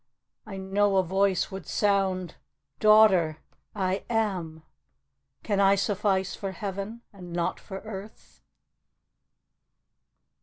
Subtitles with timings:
[0.47, 2.33] I know a Voice would sound,"
[2.89, 3.37] Daughter,
[3.75, 4.63] I AM.
[5.43, 8.41] Can I suffice for Heaven, and not for earth